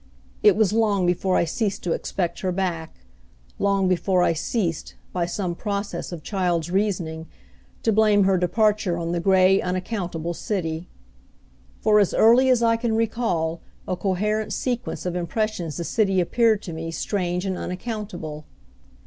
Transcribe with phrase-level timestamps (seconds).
[0.41, 3.05] It was long before I ceased to expect her back;
[3.59, 7.27] long before I ceased, by some process of child's reasoning,
[7.83, 10.89] to blame her departure on the gray unaccountable city.
[11.81, 16.63] For as early as I can recall a coherent sequence of impressions the city appeared
[16.63, 18.45] to me strange and unaccountable.